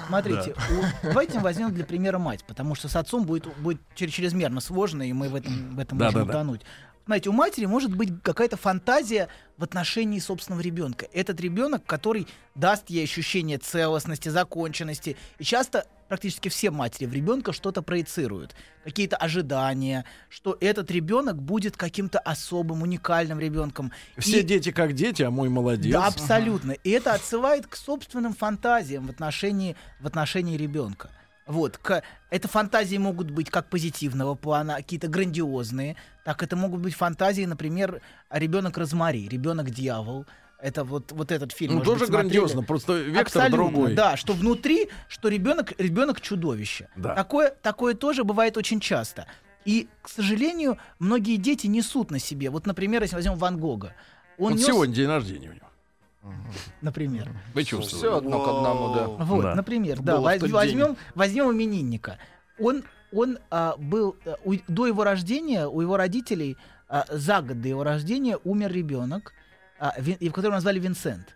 [0.07, 5.03] смотрите, у- давайте возьмем для примера мать, потому что с отцом будет, будет чрезмерно сложно,
[5.07, 6.39] и мы в этом, в этом Да, можем да, да.
[6.39, 6.61] утонуть.
[7.05, 11.07] Знаете, у матери может быть какая-то фантазия в отношении собственного ребенка.
[11.11, 15.17] Этот ребенок, который даст ей ощущение целостности, законченности.
[15.39, 18.55] И часто практически все матери в ребенка что-то проецируют.
[18.83, 23.91] Какие-то ожидания, что этот ребенок будет каким-то особым, уникальным ребенком.
[24.17, 25.93] Все И- дети как дети, а мой молодец.
[25.93, 26.71] да, абсолютно.
[26.71, 31.11] И это отсылает к собственным фантазиям в отношении, в отношении ребенка.
[31.45, 36.93] Вот, к, это фантазии могут быть как позитивного плана, какие-то грандиозные, так это могут быть
[36.93, 40.25] фантазии, например, ребенок Розмари, ребенок дьявол.
[40.61, 41.73] Это вот, вот этот фильм.
[41.73, 42.21] Ну, быть, тоже смотрели.
[42.23, 43.93] грандиозно, просто вектор Абсолютно, другой.
[43.93, 46.89] Да, что внутри, что ребенок, ребенок чудовище.
[46.97, 47.15] Да.
[47.15, 49.25] Такое, такое тоже бывает очень часто.
[49.63, 52.49] И, к сожалению, многие дети несут на себе.
[52.49, 53.93] Вот, например, если возьмем Ван Гога.
[54.37, 56.35] Он Вот нес, сегодня день рождения у него.
[56.81, 57.29] например.
[57.53, 58.17] Вы Все чувствуете?
[58.17, 59.07] одно к одному, да.
[59.25, 59.55] Вот, Да.
[59.55, 62.17] например, да, возьмем, возьмем именинника.
[62.59, 66.57] Он, он а, был а, у- до его рождения, у его родителей
[66.89, 69.33] а, за год до его рождения умер ребенок,
[69.79, 71.35] а, Вин- которого назвали Винсент.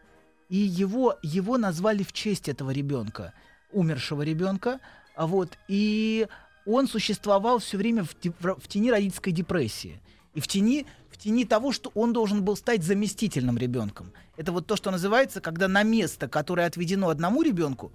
[0.50, 3.34] И его, его назвали в честь этого ребенка,
[3.72, 4.80] умершего ребенка.
[5.16, 6.28] А вот, и
[6.66, 10.00] он существовал все время в, в- тени родительской депрессии.
[10.34, 14.12] И в тени, в тени того, что он должен был стать заместительным ребенком.
[14.38, 17.92] Это вот то, что называется, когда на место, которое отведено одному ребенку,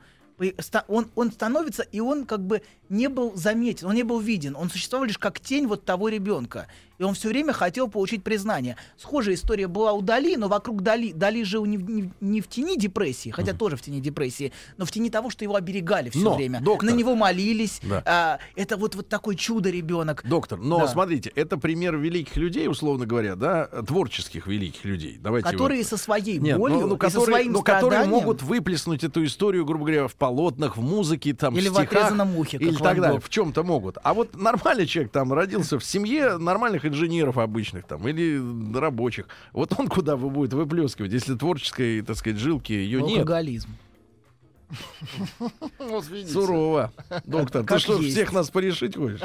[0.88, 4.70] он, он становится, и он как бы не был заметен, он не был виден, он
[4.70, 6.66] существовал лишь как тень вот того ребенка.
[6.98, 8.77] И он все время хотел получить признание.
[8.96, 12.48] Схожая история была у Дали, но вокруг Дали, Дали жил не, в- не не в
[12.48, 16.18] тени депрессии, хотя тоже в тени депрессии, но в тени того, что его оберегали все
[16.18, 16.61] Но, время.
[16.61, 16.90] доктор.
[16.90, 17.81] На него молились.
[17.85, 18.03] Да.
[18.05, 20.22] а, это вот, вот такой чудо-ребенок.
[20.27, 20.88] Доктор, но Да.
[20.88, 25.18] смотрите, это пример великих людей, условно говоря, да, творческих великих людей.
[25.20, 28.05] Давайте Которые вот- со своей Нет, болью ну, ну, и со которые, своим ну, которые
[28.07, 31.92] могут выплеснуть эту историю, грубо говоря, в полотнах, в музыке, там, Или в в стихах,
[32.04, 33.98] отрезанном ухе, как или так далее, в чем-то могут.
[34.02, 38.38] А вот нормальный человек там родился в семье нормальных инженеров обычных там или
[38.78, 39.26] рабочих.
[39.52, 43.20] Вот он куда вы будет выплескивать, если творческой, так сказать, жилки ее нет?
[43.20, 43.70] Алкоголизм.
[45.78, 46.04] Вот.
[46.30, 46.92] Сурово.
[47.24, 48.12] Доктор, ты Как что, есть.
[48.14, 49.20] всех нас порешить хочешь?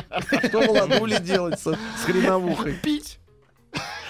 [0.47, 2.73] Что молодули делать со- с хреновухой?
[2.81, 3.19] Пить.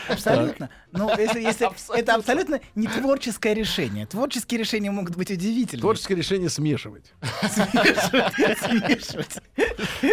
[0.07, 0.69] Абсолютно.
[0.91, 4.05] Но если, если это абсолютно не творческое решение.
[4.05, 5.81] Творческие решения могут быть удивительными.
[5.81, 7.13] Творческое решение смешивать.
[7.41, 9.37] Смешивать, смешивать.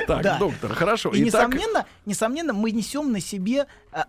[0.07, 1.11] Так, доктор, хорошо.
[1.11, 4.07] И несомненно, несомненно, мы несем на себе а,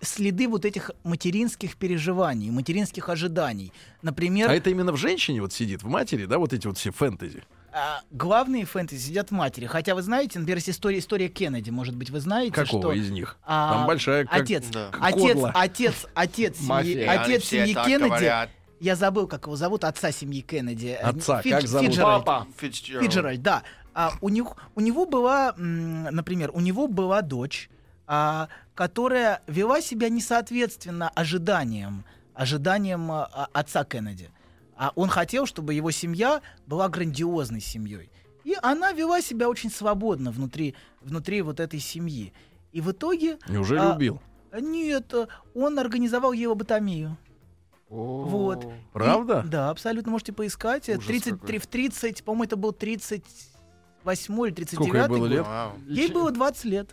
[0.00, 3.72] следы вот этих материнских переживаний, материнских ожиданий.
[4.02, 6.90] Например, а это именно в женщине вот сидит, в матери, да, вот эти вот все
[6.90, 7.42] фэнтези.
[7.78, 9.66] А, главные фэнтези сидят в матери.
[9.66, 13.36] Хотя вы знаете, например, история, история Кеннеди, может быть, вы знаете, Какого что из них?
[13.46, 14.90] а, Там большая, как- отец, Да.
[15.00, 18.08] отец, отец, отец семьи, отец семьи Кеннеди.
[18.08, 18.50] говорят.
[18.80, 20.98] Я забыл, как его зовут, отца семьи Кеннеди.
[21.00, 21.86] Отца, Фидж- как зовут?
[21.88, 22.24] Фиджеральд.
[22.24, 22.46] Папа.
[22.58, 23.04] Фицджеральд.
[23.04, 23.62] Фиджеральд, да.
[23.94, 27.68] А, у, него, у него была, например, у него была дочь,
[28.06, 34.30] а, которая вела себя несоответственно ожиданиям, ожиданиям а, отца Кеннеди.
[34.78, 38.10] А он хотел, чтобы его семья была грандиозной семьей.
[38.44, 42.32] И она вела себя очень свободно внутри, внутри вот этой семьи.
[42.72, 43.38] И в итоге...
[43.48, 44.22] Неужели а, убил?
[44.52, 45.12] Нет,
[45.54, 47.18] он организовал ей лоботомию.
[47.88, 48.66] Вот.
[48.92, 49.42] Правда?
[49.44, 50.88] И- да, абсолютно можете поискать.
[50.88, 55.30] Ужас 33 в 30, по-моему, это был 38 или 39 Сколько ей было год.
[55.30, 55.46] лет?
[55.88, 56.90] Ей было 20 лет.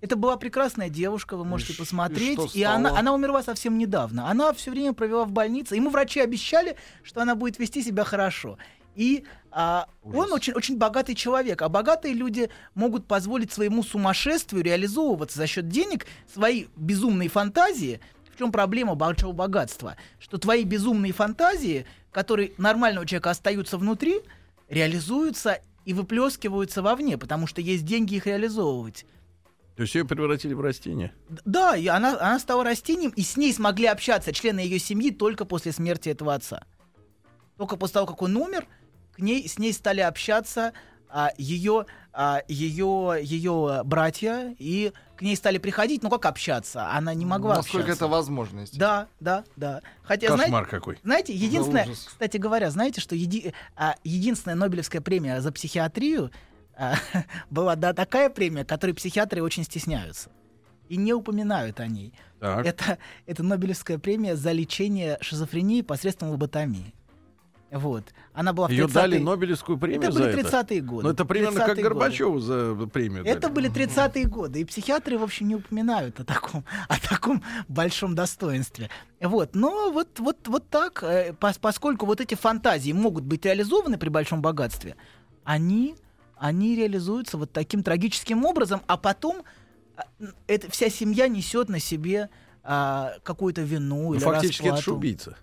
[0.00, 2.38] Это была прекрасная девушка, вы можете ш- посмотреть.
[2.54, 4.30] и И, она, она умерла совсем недавно.
[4.30, 5.74] Она все время провела в больнице.
[5.74, 8.58] Ему врачи обещали, что она будет вести себя хорошо.
[8.94, 11.62] И а, он очень, очень богатый человек.
[11.62, 18.00] А богатые люди могут позволить своему сумасшествию реализовываться за счет денег, свои безумные фантазии.
[18.34, 19.96] В чем проблема большого богатства?
[20.18, 24.20] Что твои безумные фантазии, которые нормального человека остаются внутри,
[24.68, 29.06] реализуются и выплескиваются вовне, потому что есть деньги их реализовывать.
[29.76, 31.12] То есть ее превратили в растение?
[31.44, 35.44] Да, и она, она стала растением, и с ней смогли общаться члены ее семьи только
[35.44, 36.64] после смерти этого отца.
[37.58, 38.66] Только после того, как он умер,
[39.14, 40.72] к ней, с ней стали общаться
[41.10, 46.90] а, ее, а, ее, ее братья, и к ней стали приходить, ну как общаться?
[46.92, 48.04] Она не могла Насколько общаться.
[48.04, 48.78] это возможность.
[48.78, 49.82] Да, да, да.
[50.02, 50.98] Хотя, знаете, Кошмар какой.
[51.02, 52.06] знаете, единственное, ужас.
[52.08, 56.30] кстати говоря, знаете, что еди- а, единственная Нобелевская премия за психиатрию
[57.50, 60.30] была да, такая премия, которой психиатры очень стесняются
[60.88, 62.12] и не упоминают о ней.
[62.38, 62.64] Так.
[62.64, 66.94] Это, это Нобелевская премия за лечение шизофрении посредством лоботомии.
[67.72, 68.04] Вот.
[68.32, 70.62] Она была в Ее 30-е дали Нобелевскую премию Это за были это?
[70.62, 71.02] 30-е годы.
[71.02, 71.82] Ну, это примерно как 30-е годы.
[71.82, 73.52] Горбачеву за премию Это дали.
[73.52, 78.88] были 30-е годы, и психиатры, в общем, не упоминают о таком, о таком большом достоинстве.
[79.20, 83.98] Вот, но вот, вот, вот так, э, пос- поскольку вот эти фантазии могут быть реализованы
[83.98, 84.94] при большом богатстве,
[85.42, 85.96] они,
[86.36, 89.42] они реализуются вот таким трагическим образом, а потом
[89.96, 90.02] а,
[90.46, 92.28] эта вся семья несет на себе
[92.62, 94.98] а, какую-то вину Ну, или фактически это же расплату.
[94.98, 95.36] убийца.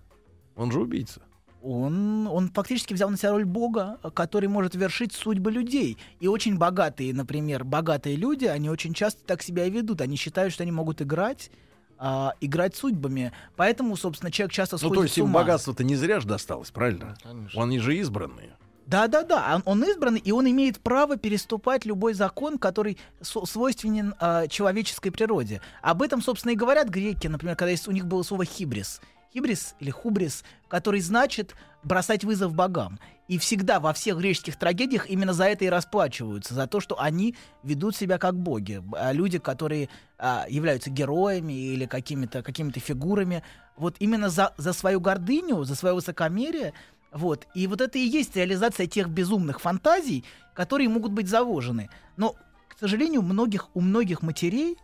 [0.56, 1.22] Он же убийца.
[1.66, 5.98] Он, он фактически взял на себя роль Бога, который может вершить судьбы людей.
[6.20, 10.02] И очень богатые, например, богатые люди, они очень часто так себя и ведут.
[10.02, 11.50] Они считают, что они могут играть,
[11.98, 13.32] а, играть судьбами.
[13.56, 16.70] Поэтому, собственно, человек часто Ну, сходит то есть с им богатство-то не зря же досталось,
[16.70, 17.16] правильно?
[17.24, 17.64] Конечно.
[17.64, 18.58] Они же избранные.
[18.86, 25.12] Да-да-да, он, он избранный, и он имеет право переступать любой закон, который свойственен а, человеческой
[25.12, 25.62] природе.
[25.82, 29.02] Об этом, собственно, и говорят греки, например, когда есть, у них было слово «хибрис».
[29.34, 33.00] Хибрис или хубрис, который значит бросать вызов богам.
[33.28, 37.36] И всегда во всех греческих трагедиях именно за это и расплачиваются, за то, что они
[37.64, 38.84] ведут себя как боги.
[38.94, 43.44] А Люди, которые а, являются героями или какими-то какими фигурами,
[43.76, 46.74] вот именно за, за свою гордыню, за свое высокомерие,
[47.14, 47.48] вот.
[47.54, 51.90] И вот это и есть реализация тех безумных фантазий, которые могут быть заложены.
[52.18, 52.36] Но,
[52.68, 54.78] к сожалению, у многих, у многих матерей,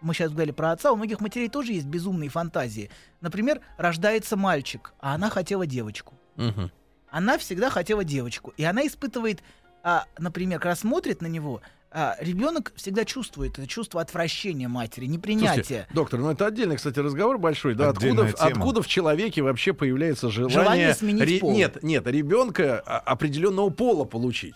[0.00, 2.90] мы сейчас говорили про отца, у многих матерей тоже есть безумные фантазии.
[3.20, 6.14] Например, рождается мальчик, а она хотела девочку.
[6.36, 6.70] Мгм.
[7.08, 8.52] Она всегда хотела девочку.
[8.56, 9.42] И она испытывает,
[9.82, 11.62] а, например, когда смотрит на него,
[11.94, 15.52] а, ребенок всегда чувствует это чувство отвращения матери, непринятия.
[15.62, 17.90] Слушайте, доктор, ну это отдельный, кстати, разговор большой, да?
[17.90, 18.50] Откуда, Отдельная в- тема.
[18.50, 20.54] откуда в человеке вообще появляется желание...
[20.62, 21.52] Желание сменить пол.
[21.52, 24.54] Нет, нет, ребенка определенного пола получить.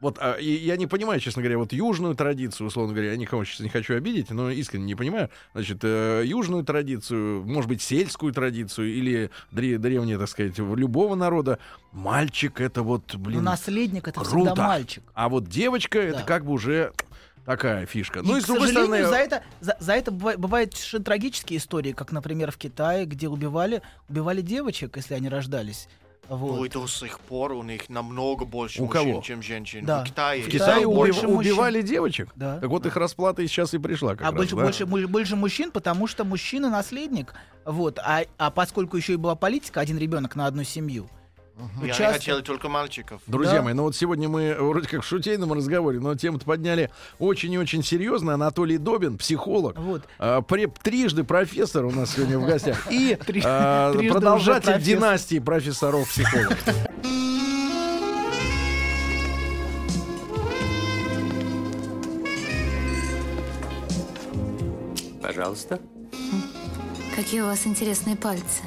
[0.00, 3.44] Вот а, и я не понимаю, честно говоря, вот южную традицию, условно говоря, я никого
[3.44, 5.28] сейчас не хочу обидеть, но искренне не понимаю.
[5.52, 11.58] Значит, э, южную традицию, может быть, сельскую традицию или дре- древнее, так сказать, любого народа,
[11.92, 14.46] мальчик это вот, блин, наследник это круто.
[14.46, 15.02] всегда мальчик.
[15.14, 16.24] а вот девочка это Да.
[16.24, 16.92] как бы уже
[17.44, 18.20] такая фишка.
[18.20, 21.58] И, ну и к сожалению, стороны, за это, за, за это быва- бывают совершенно трагические
[21.58, 25.88] истории, как, например, в Китае, где убивали, убивали девочек, если они рождались.
[26.30, 26.56] Вот.
[26.58, 29.20] Ну и до сих пор у них намного больше У мужчин, кого?
[29.20, 29.84] чем женщин.
[29.84, 30.04] Да.
[30.04, 30.42] В Китае.
[30.42, 31.52] в В Китае убив- больше мужчин.
[31.52, 32.28] убивали девочек.
[32.36, 32.58] Да.
[32.60, 34.62] Так вот их расплата сейчас и пришла как а раз, больше, да?
[34.86, 37.34] больше, больше мужчин, потому что мужчина наследник.
[37.64, 37.98] Вот.
[37.98, 41.10] А, а поскольку еще и была политика, один ребенок на одну семью.
[41.80, 43.20] Ну, Я часто- хотел только мальчиков.
[43.26, 43.62] Друзья Да.
[43.62, 47.58] мои, ну вот сегодня мы вроде как в шутейном разговоре, но тему-то подняли очень и
[47.58, 48.34] очень серьезно.
[48.34, 50.02] Анатолий Добин, психолог, Вот.
[50.18, 56.58] а, пре- трижды профессор у нас сегодня в гостях и а, продолжатель династии профессоров-психологов.
[65.22, 65.80] Пожалуйста.
[67.14, 68.62] Какие у вас интересные пальцы.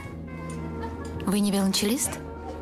[1.25, 2.11] Вы не велончелист?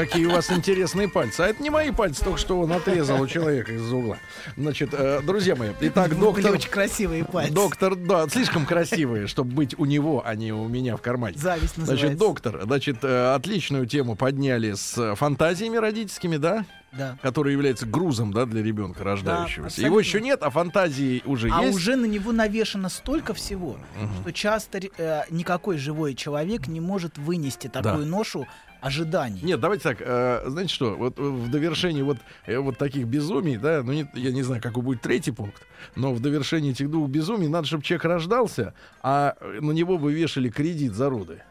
[0.00, 1.42] Какие у вас интересные пальцы.
[1.42, 4.16] А это не мои пальцы, только что он отрезал у человека из угла.
[4.56, 6.52] Значит, э, друзья мои, итак, Были доктор...
[6.52, 7.52] очень красивые пальцы.
[7.52, 11.36] Доктор, да, слишком красивые, чтобы быть у него, а не у меня в кармане.
[11.36, 12.06] Зависть называется.
[12.06, 16.64] Значит, доктор, значит, э, отличную тему подняли с э, фантазиями родительскими, да?
[16.92, 17.18] Да.
[17.22, 19.66] Который является грузом, да, для ребенка рождающегося.
[19.66, 19.86] абсолютно.
[19.86, 21.76] Его еще нет, а фантазии уже А есть.
[21.76, 23.76] уже на него навешано столько всего,
[24.22, 28.46] что часто э, никакой живой человек не может вынести такую ношу
[28.80, 29.40] ожиданий.
[29.42, 33.56] Нет, давайте так, э, знаете что, вот э, в довершении вот, э, вот таких безумий,
[33.56, 35.62] да, ну не- я не знаю, какой будет третий пункт,
[35.96, 40.12] но в довершении этих двух безумий надо, чтобы человек рождался, а э, на него бы
[40.12, 41.42] вешали кредит за роды.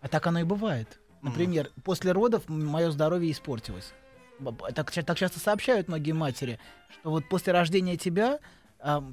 [0.00, 1.00] А так оно и бывает.
[1.22, 3.92] Например, после родов мое здоровье испортилось.
[4.74, 6.60] Так, так часто сообщают многие матери,
[6.92, 8.38] что вот после рождения тебя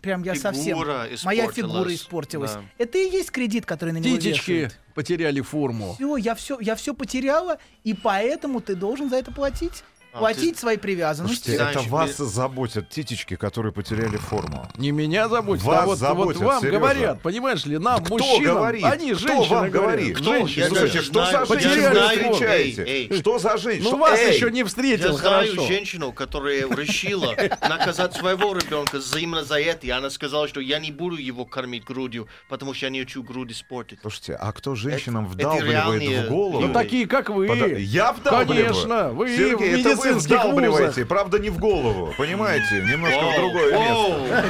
[0.01, 0.77] прям я совсем...
[0.77, 1.55] Фигура Моя испортилась.
[1.55, 2.51] фигура испортилась.
[2.53, 2.61] Да.
[2.77, 4.79] Это и есть кредит, который на него Титечки вешают.
[4.93, 5.93] потеряли форму.
[5.95, 9.83] Все, я все, я все потеряла, и поэтому ты должен за это платить.
[10.13, 11.49] А, платить свои привязанности.
[11.55, 14.69] Слушайте, это вас заботят титечки, которые потеряли форму.
[14.77, 16.79] Не меня заботит, Вас а вот, заботят, вот вам серьезно.
[16.79, 18.83] говорят, понимаешь ли, нам, Кто мужчинам, говорит?
[18.83, 20.17] они, Кто женщины вам говорит?
[20.17, 20.23] говорят.
[20.39, 20.61] Женщины.
[20.63, 22.83] Я Слушайте, что знаю- за знаю- встречаете?
[22.83, 23.19] Эй, эй.
[23.19, 23.89] Что за женщина?
[23.89, 24.35] Ну, вас Эй!
[24.35, 25.67] еще не встретил, Я знаю хорошо.
[25.67, 27.33] женщину, которая решила
[27.67, 29.87] наказать своего ребенка именно за это.
[29.87, 33.23] И она сказала, что я не буду его кормить грудью, потому что я не хочу
[33.23, 33.97] грудь испортить.
[34.01, 36.59] Слушайте, а кто женщинам Это- вдалбливает в голову?
[36.67, 37.47] Ну, такие, как вы.
[37.79, 38.67] Я вдалбливаю.
[38.73, 41.07] Конечно, вы Сергей, в вы вузах.
[41.07, 42.83] правда, не в голову, понимаете?
[42.83, 44.43] Немножко в другое место.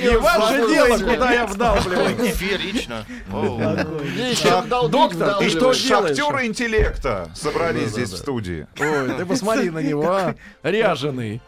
[0.00, 2.16] не ваше дело, куда я вдалбливаю.
[2.34, 3.04] Феерично.
[4.88, 5.78] Доктор, ты что делаешь?
[6.16, 8.66] Шахтеры интеллекта собрались здесь в студии.
[8.78, 10.34] Ой, ты посмотри на него, а.
[10.62, 11.40] Ряженый.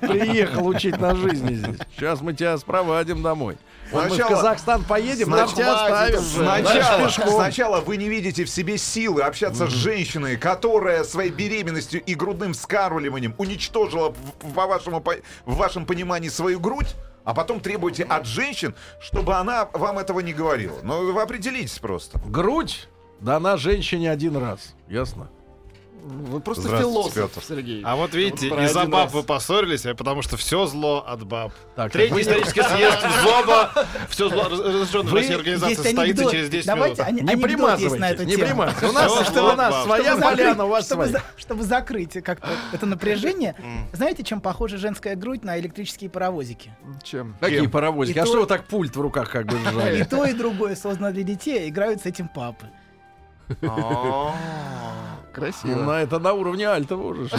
[0.00, 1.76] Приехал учить на жизни здесь.
[1.96, 3.56] Сейчас мы тебя спровадим домой.
[3.90, 6.20] Вот мы в Сначала- Казахстан поедем, нам Снач- тебя оставим.
[6.20, 12.14] Сначала, сначала вы не видите в себе силы общаться с женщиной, которая своей беременностью и
[12.14, 14.14] грудным вскармливанием уничтожила
[14.54, 15.02] по вашему,
[15.44, 20.32] в вашем понимании свою грудь, а потом требуете от женщин, чтобы она вам этого не
[20.32, 20.78] говорила.
[20.82, 22.18] Ну, вы определитесь просто.
[22.26, 22.88] Грудь
[23.20, 24.74] дана женщине один раз.
[24.88, 25.30] Ясно?
[26.04, 27.44] Вы просто философ, Петр.
[27.46, 27.82] Сергей.
[27.84, 29.12] А вот видите, Вот из-за баб раз.
[29.14, 31.52] вы поссорились, а потому что все зло от баб.
[31.76, 36.66] Так, Третий вы- исторический съезд ЗОБа, все зло разрешенной в России организации состоится через 10
[36.66, 37.22] Давайте минут.
[37.22, 38.86] Не примазывайте, не примазывайте.
[38.86, 41.22] У нас, что у нас своя поляна, у вас чтобы, своя.
[41.36, 43.54] чтобы закрыть как-то это напряжение,
[43.92, 46.74] знаете, чем похожа женская грудь на электрические паровозики?
[47.04, 47.36] Чем?
[47.40, 48.18] Какие паровозики?
[48.18, 49.56] А то- что вы так пульт в руках как бы
[49.96, 52.66] И то, и другое создано для детей, а играют с этим папы.
[55.36, 55.40] А.
[55.40, 55.82] Ну, Красиво.
[55.82, 57.30] на это на уровне альтова уже.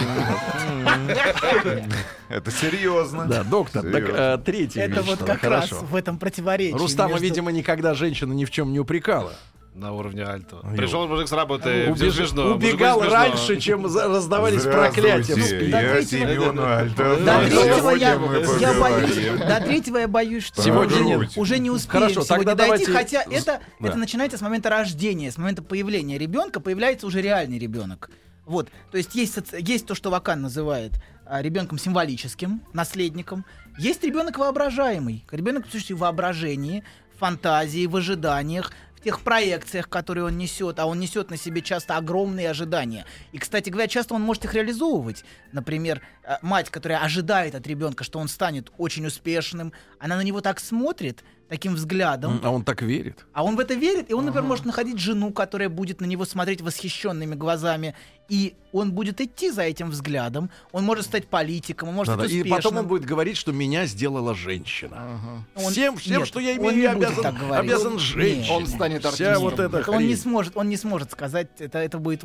[2.29, 3.25] Это серьезно.
[3.25, 4.79] Да, доктор, так э, третий.
[4.79, 6.77] Это вот как раз в этом противоречии.
[6.77, 9.33] Рустама, видимо, никогда женщина ни в чем не упрекала.
[9.75, 10.61] На уровне альто.
[10.77, 15.33] Пришел мужик с работы, Убеж- смешно, Убегал раньше, чем раздавались проклятия.
[15.33, 17.23] я третьего- Семен Альтов.
[17.25, 18.13] До А третьего я,
[18.59, 21.31] я боюсь, до третьего я боюсь, что Сегодня нет.
[21.37, 23.87] уже не успеем Хорошо, сегодня тогда дойти, давайте- хотя это, Да.
[23.87, 28.11] это начинается с момента рождения, с момента появления ребенка, появляется уже реальный ребенок.
[28.45, 30.91] Вот, то есть есть, есть то, что Вакан называет
[31.25, 33.45] а, ребенком символическим, наследником.
[33.79, 36.83] Есть ребенок воображаемый, ребенок, в воображении,
[37.15, 41.97] в фантазии, в ожиданиях, тех проекциях, которые он несет, а он несет на себе часто
[41.97, 43.05] огромные ожидания.
[43.31, 45.25] И, кстати говоря, часто он может их реализовывать.
[45.51, 50.41] Например, э, мать, которая ожидает от ребенка, что он станет очень успешным, она на него
[50.41, 53.25] так смотрит, таким взглядом, А он так верит.
[53.33, 56.25] а он в это верит, и он, например, может находить жену, которая будет на него
[56.25, 57.93] смотреть восхищенными глазами,
[58.29, 62.23] и он будет идти за этим взглядом, он может стать политиком, он может Да-да.
[62.23, 62.57] стать И успешным.
[62.63, 65.43] потом он будет говорить, что меня сделала женщина.
[65.55, 68.55] Он- Всем, всем нет, что я он имею, не я обязан, обязан женщине.
[68.55, 69.43] Он станет Вся артистом.
[69.43, 72.23] вот эта он не сможет, он не сможет сказать, это, это будет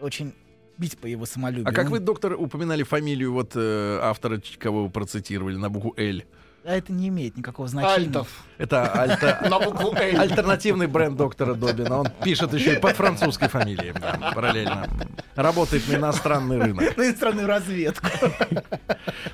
[0.00, 0.34] очень
[0.76, 1.68] бить по его самолюбию.
[1.68, 6.20] А как вы, доктор, упоминали фамилию вот э, автора, кого вы процитировали на букву «Л»?
[6.66, 8.06] А это не имеет никакого значения.
[8.08, 8.28] Альтов.
[8.58, 10.20] Это альта- На букву «Л».
[10.20, 12.00] альтернативный бренд доктора Добина.
[12.00, 14.88] Он пишет еще и под французской фамилией, да, параллельно.
[15.36, 16.96] Работает на иностранный рынок.
[16.96, 18.08] На иностранную разведку.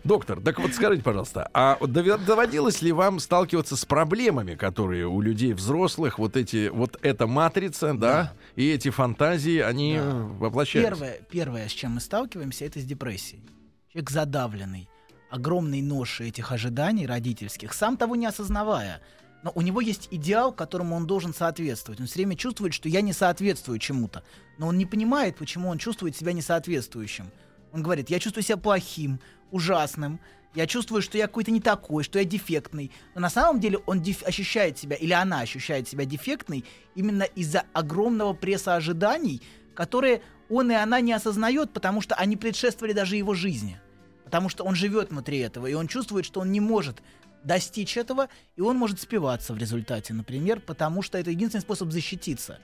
[0.04, 5.54] Доктор, так вот скажите, пожалуйста, а доводилось ли вам сталкиваться с проблемами, которые у людей
[5.54, 10.12] взрослых, вот эти, вот эта матрица, да, и эти фантазии, они Да.
[10.38, 10.90] воплощаются?
[10.90, 13.42] Первое, первое, с чем мы сталкиваемся, это с депрессией.
[13.90, 14.88] Человек задавленный,
[15.32, 19.00] огромной ношей этих ожиданий родительских, сам того не осознавая.
[19.42, 22.00] Но у него есть идеал, которому он должен соответствовать.
[22.00, 24.22] Он все время чувствует, что я не соответствую чему-то.
[24.58, 27.32] Но он не понимает, почему он чувствует себя несоответствующим.
[27.72, 29.20] Он говорит, я чувствую себя плохим,
[29.50, 30.20] ужасным,
[30.54, 32.92] я чувствую, что я какой-то не такой, что я дефектный.
[33.14, 36.64] Но на самом деле он ощущает себя, или она ощущает себя дефектной
[36.94, 39.40] именно из-за огромного пресса ожиданий,
[39.74, 40.20] которые
[40.50, 43.80] он и она не осознает, потому что они предшествовали даже его жизни.
[44.24, 47.02] Потому что он живет внутри этого, и он чувствует, что он не может
[47.44, 52.58] достичь этого, и он может спиваться в результате, например, потому что это единственный способ защититься.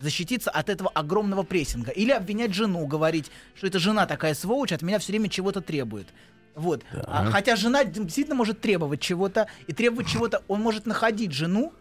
[0.00, 1.92] Защититься от этого огромного прессинга.
[1.92, 6.08] Или обвинять жену, говорить, что эта жена такая сволочь, от меня все время чего-то требует.
[6.54, 6.84] Вот.
[6.92, 11.72] А хотя жена действительно может требовать чего-то, и требовать чего-то, он может находить жену,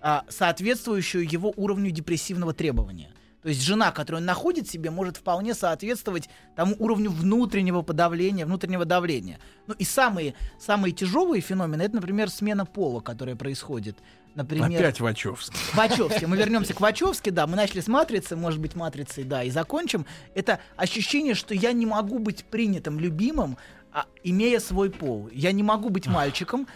[0.00, 3.13] а, соответствующую его уровню депрессивного требования.
[3.44, 8.86] То есть жена, которую он находит себе, может вполне соответствовать тому уровню внутреннего подавления, внутреннего
[8.86, 9.38] давления.
[9.66, 13.98] Ну и самые, самые тяжелые феномены, это, например, смена пола, которая происходит.
[14.34, 15.58] Например, Опять Вачовский.
[15.74, 16.24] Вачовски.
[16.24, 17.46] Мы вернемся к Вачовски, да.
[17.46, 20.06] Мы начали с матрицы, может быть, матрицей, да, и закончим.
[20.34, 23.58] Это ощущение, что я не могу быть принятым, любимым,
[23.92, 25.28] а, имея свой пол.
[25.32, 26.66] Я не могу быть мальчиком,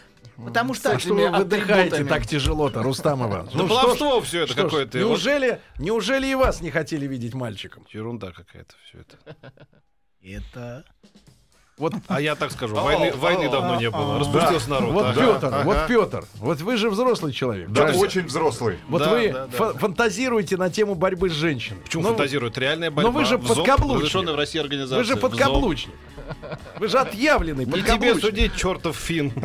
[0.44, 0.92] потому что...
[0.92, 3.48] А что вы выдыхаете так тяжело-то, Рустамова?
[3.52, 4.98] Ну, баловство все это какое-то.
[4.98, 7.86] Неужели, неужели и вас не хотели видеть мальчиком?
[7.90, 9.18] Ерунда какая-то все это.
[10.20, 10.84] Это...
[11.78, 14.18] Вот А я так скажу, войны, войны давно не было.
[14.18, 14.92] Распустился народ.
[14.92, 17.68] Вот Петр, вот Петр, вот вы же взрослый человек.
[17.70, 18.78] Да, очень взрослый.
[18.88, 19.78] Вот Да, вы да, да, фа- да.
[19.78, 21.80] фантазируете на тему борьбы с женщиной.
[21.84, 22.58] Почему Ну, фантазирует?
[22.58, 23.10] Реальная борьба.
[23.10, 24.28] вы же подкаблучник.
[24.30, 24.98] в России организация.
[24.98, 25.94] Вы же подкаблучник.
[26.78, 29.32] Вы же отъявленный Не тебе судить, чертов фин.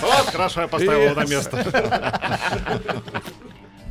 [0.00, 3.02] Вот, хорошо, я поставил его на место.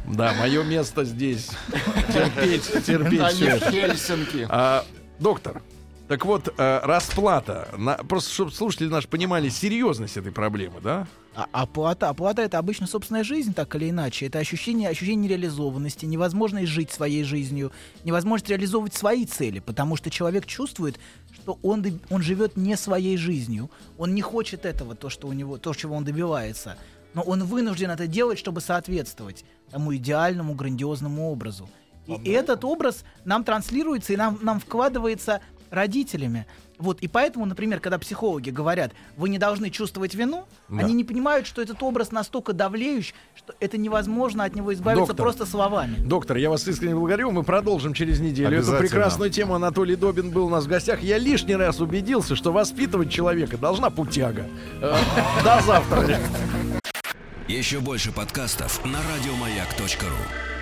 [0.07, 1.49] Да, мое место здесь.
[2.13, 3.69] Терпеть, терпеть А всё не в.
[3.71, 4.47] Хельсинки.
[4.49, 4.83] А,
[5.19, 5.61] доктор,
[6.09, 11.07] так вот, э, расплата, на- просто чтобы слушатели наши понимали серьезность этой проблемы, да?
[11.35, 14.25] А оплата, оплата это обычно собственная жизнь, так или иначе.
[14.25, 17.71] Это ощущение, ощущение нереализованности, невозможность жить своей жизнью,
[18.03, 20.99] невозможность реализовывать свои цели, потому что человек чувствует,
[21.31, 25.59] что он, он живет не своей жизнью, он не хочет этого, то, что у него,
[25.59, 26.75] то, чего он добивается,
[27.13, 31.69] но он вынужден это делать, чтобы соответствовать тому идеальному, грандиозному образу.
[32.07, 36.45] И этот образ нам транслируется и нам, нам вкладывается родителями.
[36.77, 40.79] Вот, и поэтому, например, когда психологи говорят, вы не должны чувствовать вину, Да.
[40.85, 45.23] они не понимают, что этот образ настолько давлеющий, что это невозможно от него избавиться Доктор.
[45.25, 45.95] просто словами.
[45.99, 47.31] Доктор, я вас искренне благодарю.
[47.31, 49.55] Мы продолжим через неделю эту прекрасную тему.
[49.55, 51.01] Анатолий Добин был у нас в гостях.
[51.01, 54.45] Я лишний раз убедился, что воспитывать человека должна путяга.
[54.81, 54.95] Э,
[55.43, 56.17] До завтра.
[57.49, 60.58] Еще больше подкастов на радиомаяк.ру.